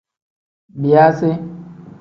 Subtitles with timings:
[0.81, 1.31] Biyaasi.